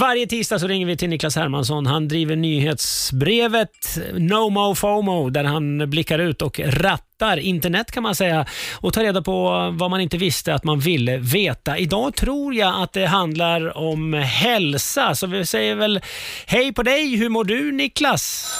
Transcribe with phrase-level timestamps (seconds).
[0.00, 1.86] Varje tisdag så ringer vi till Niklas Hermansson.
[1.86, 8.14] Han driver nyhetsbrevet No Mo FOMO där han blickar ut och rattar internet kan man
[8.14, 8.46] säga
[8.80, 11.78] och tar reda på vad man inte visste att man ville veta.
[11.78, 16.00] Idag tror jag att det handlar om hälsa, så vi säger väl
[16.46, 17.16] hej på dig.
[17.16, 18.54] Hur mår du Niklas?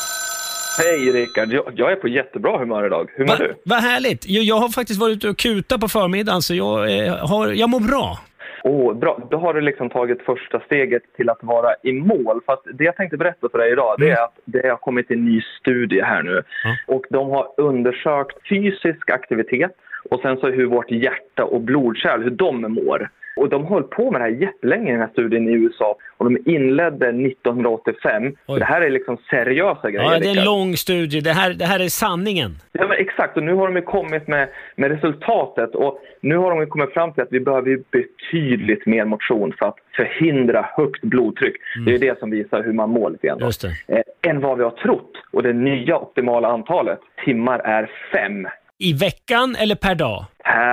[0.78, 3.06] Hej Rickard, jag, jag är på jättebra humör idag.
[3.16, 3.54] Hur mår Va, du?
[3.64, 4.28] Vad härligt.
[4.28, 7.70] Jag, jag har faktiskt varit ute och kutat på förmiddagen så jag, eh, har, jag
[7.70, 8.18] mår bra.
[8.64, 9.18] Åh, bra.
[9.30, 12.40] Då har du liksom tagit första steget till att vara i mål.
[12.46, 15.24] För det jag tänkte berätta för dig idag, det är att det har kommit en
[15.24, 16.42] ny studie här nu.
[16.86, 19.72] Och de har undersökt fysisk aktivitet
[20.10, 23.08] och sen så hur vårt hjärta och blodkärl, hur de mår.
[23.36, 25.96] Och de höll på med det här jättelänge i den här studien i USA.
[26.16, 28.36] Och de inledde 1985.
[28.46, 30.12] Så det här är liksom seriösa grejer.
[30.12, 31.20] Ja, det är en lång studie.
[31.20, 32.56] Det här, det här är sanningen.
[32.72, 36.50] Ja, men exakt, och nu har de ju kommit med, med resultatet och nu har
[36.50, 40.68] de ju kommit fram till att vi behöver ju betydligt mer motion för att förhindra
[40.76, 41.56] högt blodtryck.
[41.84, 43.38] Det är ju det som visar hur man mår lite grann.
[43.38, 43.46] då.
[43.46, 43.96] Just det.
[43.96, 45.12] Eh, än vad vi har trott.
[45.32, 50.24] Och det nya optimala antalet timmar är fem I veckan eller per dag?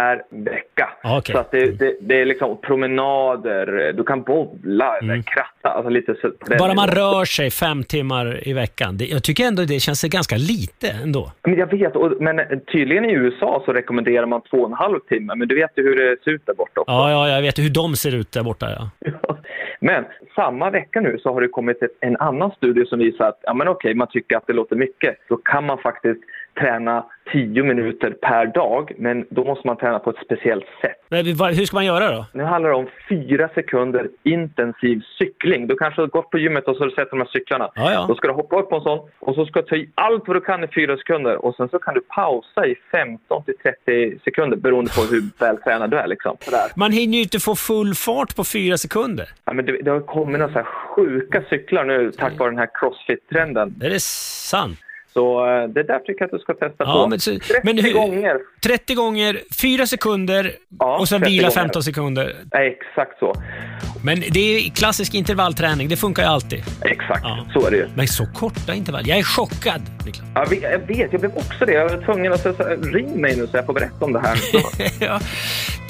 [0.09, 0.89] Per vecka.
[1.03, 1.33] Ah, okej.
[1.33, 6.15] Så att det, det, det är liksom promenader, du kan bowla eller kratta, alltså lite
[6.21, 6.57] så Mm.
[6.57, 8.97] Bara man rör sig fem timmar i veckan.
[8.97, 11.31] Det, jag tycker ändå det känns ganska lite ändå.
[11.43, 14.99] Men jag vet, och, men tydligen i USA så rekommenderar man två och en halv
[14.99, 16.91] timme, men du vet ju hur det ser ut där borta också.
[16.91, 18.89] Ja, ja, jag vet hur de ser ut där borta.
[18.99, 19.11] Ja.
[19.79, 20.05] Men
[20.39, 23.53] samma vecka nu så har det kommit ett, en annan studie som visar att ja,
[23.53, 25.17] men okej, man tycker att det låter mycket.
[25.29, 26.19] Då kan man faktiskt
[26.59, 30.97] träna 10 minuter per dag, men då måste man träna på ett speciellt sätt.
[31.09, 32.25] Men hur ska man göra då?
[32.33, 35.67] Nu handlar det om fyra sekunder intensiv cykling.
[35.67, 37.71] Du kanske har gått på gymmet och så har du sett de här cyklarna.
[37.75, 38.05] Ja, ja.
[38.07, 40.23] Då ska du hoppa upp på en sån och så ska du ta i allt
[40.27, 43.53] vad du kan i fyra sekunder och sen så kan du pausa i 15 till
[43.85, 46.07] 30 sekunder beroende på hur vältränad du är.
[46.07, 46.37] Liksom.
[46.75, 49.29] Man hinner ju inte få full fart på fyra sekunder.
[49.45, 49.99] Ja, men det, det har
[50.37, 53.73] kommit några så sjuka cyklar nu tack vare den här crossfit-trenden.
[53.83, 54.79] Är det sant?
[55.13, 57.07] Så eh, det där tycker jag att du ska testa Ja, på.
[57.09, 58.37] men så- 30 men hur- gånger.
[58.63, 61.61] 30 gånger, fyra sekunder Ja, och sen 30 vila gånger.
[61.61, 62.35] 15 sekunder.
[62.51, 63.33] Ja, exakt så.
[64.03, 65.87] Men det är klassisk intervallträning.
[65.87, 66.59] Det funkar ju alltid.
[66.85, 67.45] Exakt, Ja.
[67.53, 67.87] så är det ju.
[67.95, 69.07] Men så korta intervall.
[69.07, 70.27] Jag är chockad, Niklas.
[70.35, 71.71] Jag vet, jag vet, jag blev också det.
[71.73, 74.37] Jag var tvungen att säga ring mig nu så jag får berätta om det här.
[74.99, 75.19] ja.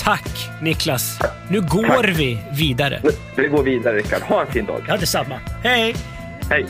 [0.10, 1.20] Tack, Niklas.
[1.50, 3.02] Nu går vi vidare.
[3.36, 4.22] Vi går vidare, Rickard.
[4.22, 4.84] Ha en fin dag.
[4.88, 5.40] Ja, detsamma.
[5.64, 5.96] Hej!
[6.50, 6.66] Hej!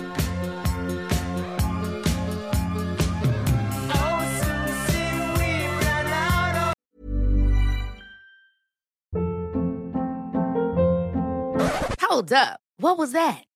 [12.09, 12.59] Hold up.
[12.81, 13.48] What was that?